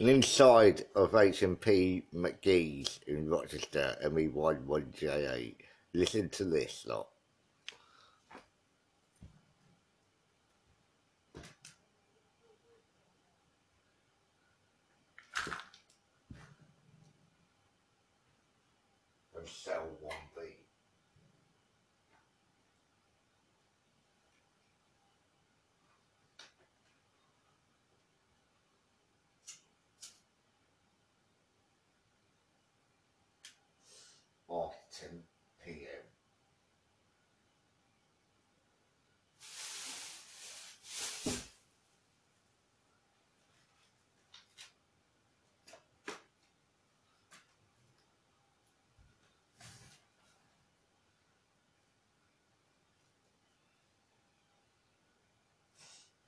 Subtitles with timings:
[0.00, 5.56] Inside of HMP McGee's in Rochester, ME11J8.
[5.92, 7.08] Listen to this lot.
[19.44, 20.29] Cell 1B.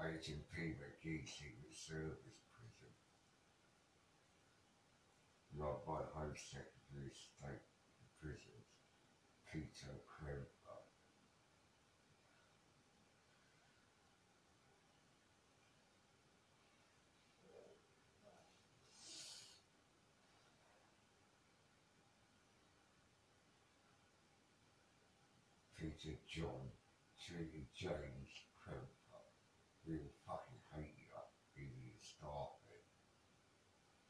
[0.00, 0.72] P.
[0.80, 2.88] McGee Secret Service Prison.
[5.54, 7.60] Run by Home Secretary of State
[8.18, 8.64] Prisons,
[9.52, 10.46] Peter Kremper.
[25.76, 26.72] Peter John
[27.18, 27.34] J.
[27.74, 28.32] James
[28.64, 28.99] Kremper.
[29.86, 32.84] We will fucking hate you up in your staff there.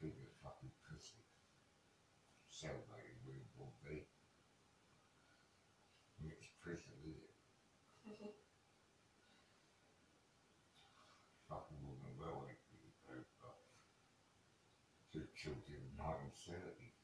[0.00, 1.24] Think you're fucking pussy.
[2.50, 4.06] Cellmated room will be.
[6.24, 7.34] It's prison, is it?
[8.08, 8.32] Mm-hmm.
[11.48, 13.52] Fucking woman well ain't you Kremper.
[15.12, 16.94] Two children in 1930.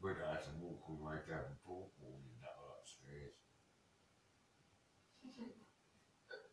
[0.00, 2.59] We'd have to walk all the way down Broadway in that
[3.10, 3.34] upstairs.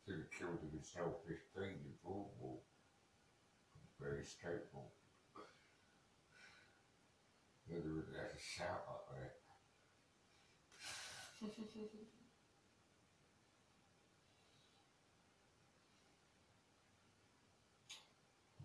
[0.05, 2.59] Could have killed himself 15 in Broadway.
[3.99, 4.23] Very
[7.83, 9.33] they would have shout up there.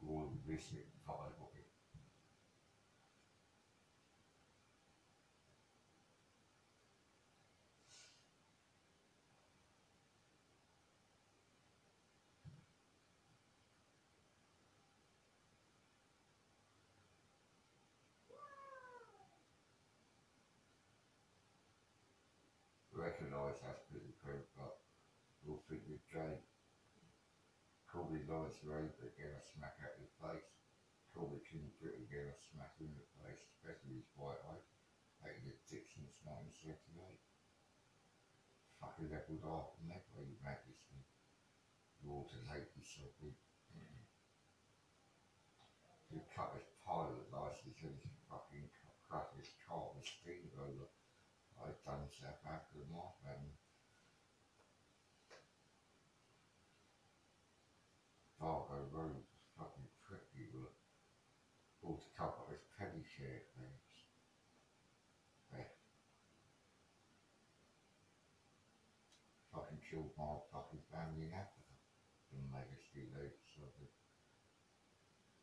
[0.06, 0.92] All the business
[23.32, 24.12] Recognise us pretty
[24.60, 24.76] but
[25.40, 26.36] we'll think we're gay.
[27.88, 30.52] Call me Lawrence Raver, get a smack out his face.
[31.16, 34.60] Call me King Britain, get a smack in the face, especially his white eye.
[35.24, 36.92] Hated his dick since 1978.
[38.84, 41.00] Fucking leveled off, never you majesty.
[42.04, 43.32] Water's hate you so big.
[43.72, 44.04] Mm-hmm.
[46.12, 47.96] He cut his pilot license and
[48.28, 48.68] fucking
[49.08, 50.61] cut- his car with steamroller.
[52.22, 53.50] South Africa North and
[58.38, 60.74] Fargo Road was fucking pretty were
[61.80, 63.90] all to cover his penny share things.
[65.48, 65.82] Theft.
[69.54, 71.74] Fucking killed my fucking family in Africa.
[72.30, 73.86] The majesty lady so the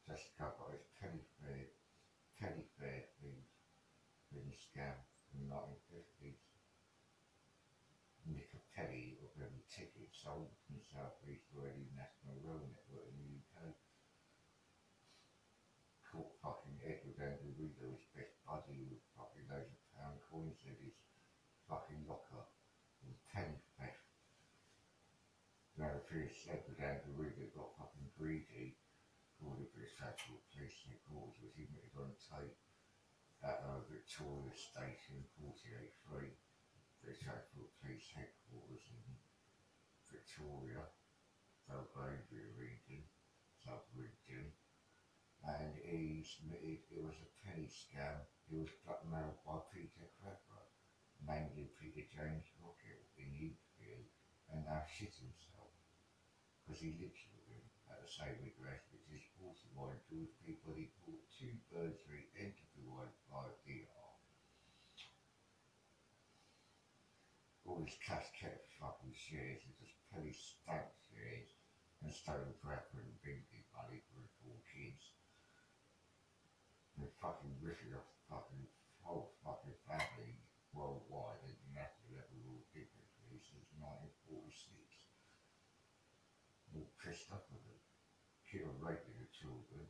[0.06, 1.74] just cover his penny fair
[2.38, 3.51] penny fair things.
[4.30, 6.40] Been scam in the 1950s.
[8.25, 13.29] Nick penny of every ticket sold from South East or national rail network in the
[13.35, 13.75] UK.
[16.07, 20.79] Caught fucking Edward Andrew Reader, his best buddy with fucking loads of pound coins in
[20.79, 20.95] his
[21.68, 22.47] fucking locker
[23.03, 24.07] and penny theft.
[25.75, 28.79] Now police Edward Andrew Reader got fucking greedy.
[29.39, 32.59] Called the British Actual Police Headquarters was admitted on tape
[33.44, 36.27] at uh, Victoria Station 483,
[37.00, 39.03] British Actual Police Headquarters in
[40.12, 40.83] Victoria,
[41.71, 43.07] Belgravia region,
[43.63, 44.51] South region,
[45.47, 48.27] and he submitted it was a penny scam.
[48.51, 50.63] He was blackmailed by Peter Clever,
[51.24, 54.03] him Peter James Rocket in the interview,
[54.51, 55.71] and now shit himself
[56.69, 60.77] because he lives with him at the same address, which is 41 George People.
[60.77, 62.69] He bought two Burberry Enterprise
[63.07, 63.88] 5 DR.
[63.88, 64.10] Uh,
[67.69, 71.54] all his cash kept fucking shares, he just penny stacked shares
[72.01, 75.13] and stolen crap and binky money for his four kids.
[76.98, 78.68] And fucking ripping off fucking
[79.06, 80.36] whole fucking family
[80.74, 84.75] worldwide at the national level all dignitary since 1946.
[86.75, 87.80] All pissed up with them.
[88.50, 89.86] Peter raping the children.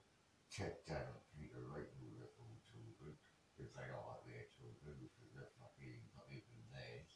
[0.51, 3.15] Ted down Peter raping the little children.
[3.59, 7.11] If they are their children, because they're fucking not even theirs.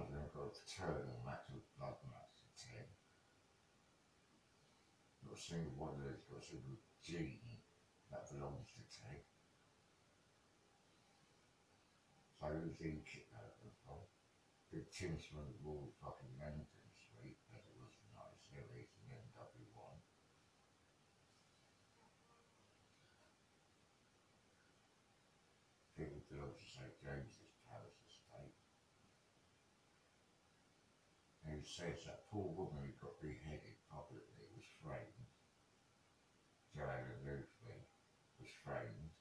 [0.00, 2.88] Of them got a paternal matter of blood match to Ted.
[5.20, 7.60] Not a single one of those got a single gene
[8.08, 9.20] that belongs to Ted.
[12.40, 14.00] So who's he kidnapping from?
[14.70, 16.62] Big Tinsman Wall fucking London
[16.94, 19.98] Street, as it was nice and NW1.
[25.98, 28.54] People belong to St James's Palace Estate.
[31.42, 35.30] And he says that poor woman who got beheaded publicly was framed.
[36.74, 37.86] Joanna Newfley
[38.42, 39.14] was framed,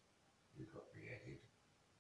[0.58, 1.46] who got beheaded.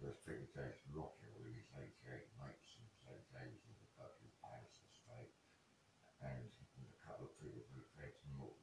[0.01, 4.33] There was Peter James Rocker with his 88 mates in St James in the Buckingham
[4.41, 5.37] Palace Estate.
[6.25, 8.57] And a couple of people who fed more.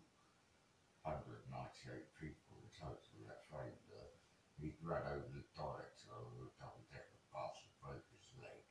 [1.07, 4.11] 198 people in total that framed her.
[4.59, 8.67] He'd run over the director of a double decker bus and broke his leg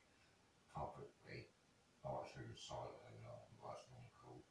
[0.68, 1.48] publicly.
[2.06, 4.46] Right through the side of the arm, last one called.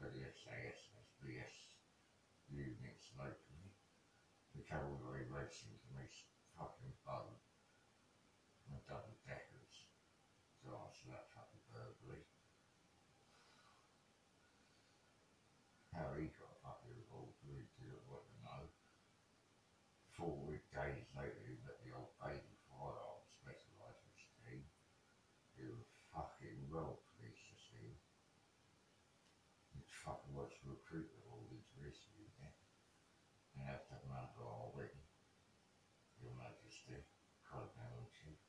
[0.00, 1.54] For the SAS SBS
[3.14, 3.70] locally.
[4.58, 6.10] The cavalry racing to me
[6.58, 7.38] fucking bum.
[8.66, 9.86] And double deckers
[10.62, 12.26] to answer that fucking burglary.
[15.94, 18.62] How he got fucking involved, we didn't want to know.
[20.18, 24.66] Four days later, he met the old baby firearm specialisers team.
[25.54, 27.98] He was fucking well pleased to see him.
[29.74, 29.82] He
[30.50, 32.54] fucking wants to recruit them all into this unit.
[33.54, 34.98] And have to our wing.
[36.18, 37.06] Your Majesty,
[38.10, 38.42] Chief.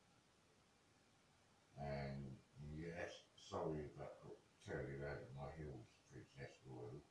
[1.78, 2.42] And
[2.74, 4.18] yes, sorry about
[4.66, 7.06] turning over my heels, Princess Royal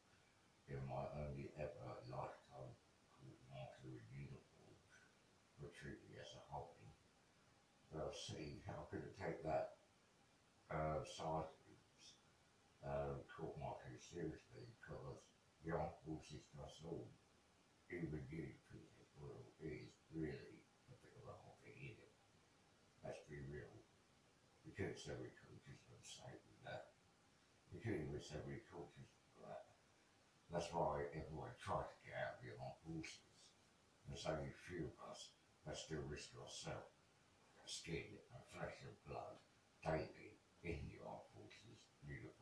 [0.66, 2.74] in my only ever lifetime
[3.22, 3.34] in
[4.10, 4.74] uniform
[5.58, 6.90] were treated as a hobby.
[7.94, 9.82] I see how could I take that
[10.70, 12.22] uh, sergeant's
[12.86, 14.49] uh, court marking seriously
[15.70, 17.06] the us all,
[17.90, 20.94] even you, Princess Royal, is really a
[21.30, 22.14] a hobby, isn't it?
[23.06, 23.70] Let's be real.
[24.66, 25.14] We could just say
[26.42, 26.90] with that.
[27.70, 28.18] You couldn't even
[28.50, 29.70] we could just that.
[30.50, 33.30] That's why everyone tried to get out of the armed forces.
[34.10, 36.98] There's only a few of us that still risk ourselves,
[37.62, 39.38] skin and flesh and blood,
[39.86, 40.34] daily
[40.66, 42.39] in the armed forces, uniform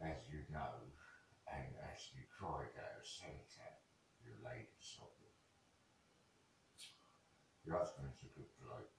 [0.00, 0.92] As you know,
[1.48, 3.72] and as you cried out, Senator,
[4.20, 5.32] your lady sovereign.
[7.64, 8.92] Your husband's a good bloke.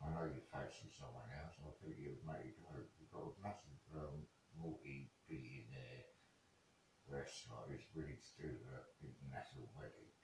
[0.00, 1.56] I know you're facing someone else.
[1.60, 2.76] I think you've made go.
[2.96, 4.24] You've got a massive um,
[4.56, 6.08] multi-billionaire
[7.10, 10.14] restaurant who's willing to do an international wedding.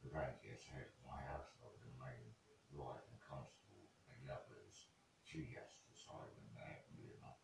[0.00, 2.32] The head of my household, the main
[2.70, 4.88] wife and constable and the others.
[5.26, 7.42] She has to sign when they have me enough.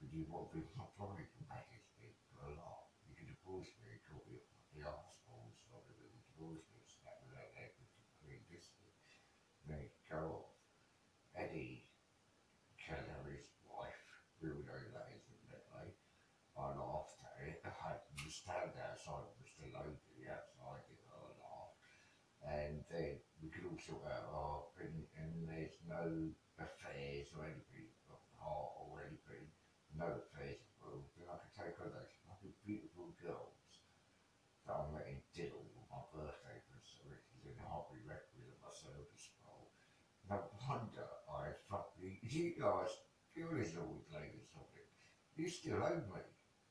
[0.00, 0.62] But you to be
[0.94, 2.86] private majesty for a lot.
[3.10, 4.38] You can divorce me, call me
[4.70, 9.10] the arsehole, so that you divorce me, snap without equity, clean distance.
[9.66, 10.54] Then it go off.
[11.34, 11.90] Eddie
[12.78, 14.06] Keller's wife,
[14.38, 15.34] who know that isn't
[16.54, 17.58] I laughed at it.
[17.66, 19.66] I had to stand outside with Mr.
[19.74, 21.82] Lodi outside it, I laughed.
[22.46, 26.30] And then we could all sort out our thing, and there's no
[26.62, 27.63] affairs or anything
[29.96, 32.10] note please, will be like a take a look.
[32.28, 33.64] Like beautiful girls
[34.66, 38.48] that I'm letting diddle with my birthday present so it can do the hobby record
[38.48, 39.68] of my service role.
[40.28, 42.92] No wonder I fucking, you guys,
[43.36, 44.88] you always always ladies of it.
[45.36, 46.22] You still owe me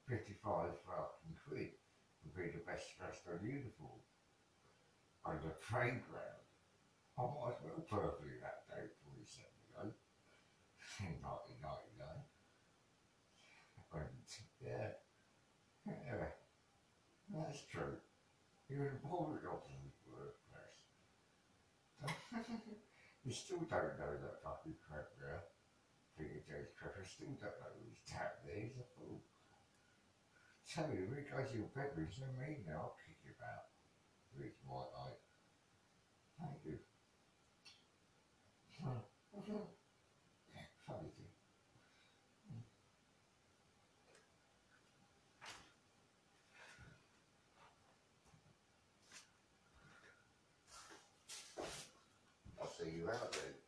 [0.09, 1.73] 55 fucking quid
[2.23, 4.01] to be the best dressed on uniform.
[5.25, 6.43] On the playground.
[7.13, 9.93] I might as well perfectly that day, 47 ago.
[10.99, 11.92] 1990.
[14.63, 14.87] yeah,
[15.85, 16.31] yeah,
[17.33, 17.97] that's true.
[18.69, 20.79] You're important officer's workplace.
[23.23, 25.43] you still don't know that fucking crap there.
[26.17, 28.61] Peter James Crapper still don't know who's tap there.
[28.61, 29.19] He's a fool.
[30.69, 30.95] Tell me,
[31.27, 33.67] goes to your bedroom, so mean now, I'll kick you out.
[34.39, 35.17] His white eye.
[36.39, 36.79] Thank you.
[40.87, 41.22] Funny
[53.13, 53.61] validate.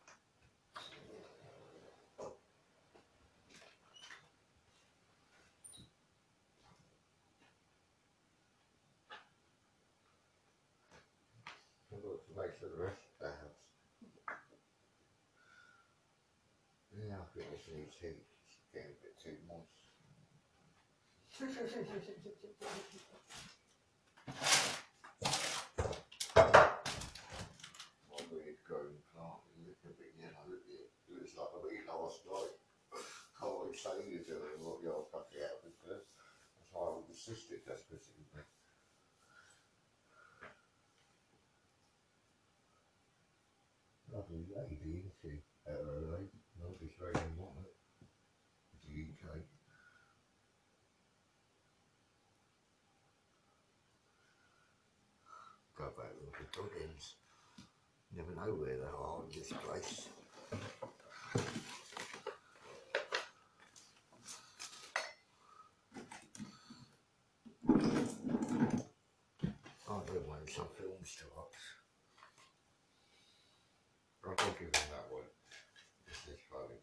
[11.91, 12.03] It
[12.69, 13.63] the rest of the house.
[16.91, 18.25] Yeah, I think this needs heat.
[18.47, 19.85] It's getting a bit too moist.
[33.75, 36.08] Can't really say you're doing what you're fucking out because
[36.55, 38.24] that's why I assist it desperately.
[44.13, 45.44] Lovely lady, isn't she?
[45.67, 46.32] At her age.
[46.55, 47.67] Not just very important.
[48.88, 49.44] The UK.
[55.75, 57.15] Go back and look at buildings.
[58.15, 60.08] Never know where they are in this place.
[69.88, 71.53] I do want some films to watch.
[74.27, 75.22] I'll give him that one.
[76.08, 76.79] This is funny.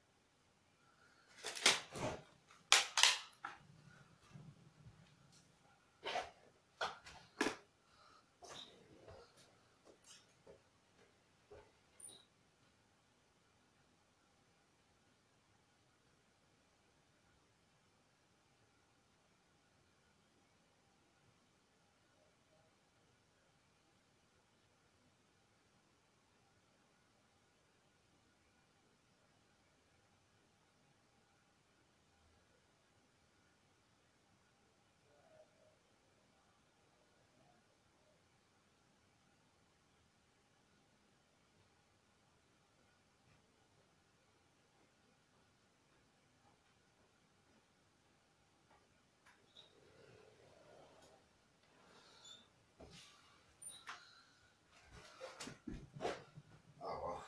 [56.84, 57.22] Oh well.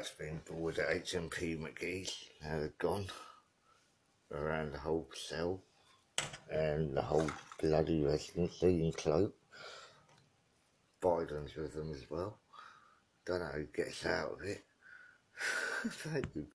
[0.00, 2.24] That's been bored at HMP McGee's.
[2.42, 3.04] Now they're gone.
[4.32, 5.60] Around the whole cell.
[6.50, 7.30] And the whole
[7.60, 9.34] bloody residency in Cloak.
[11.02, 12.38] Biden's with them as well.
[13.26, 14.64] Don't know who gets out of it.
[15.86, 16.46] Thank you.